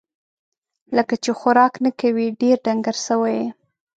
[0.97, 3.47] لکه چې خوراک نه کوې، ډېر ډنګر سوی یې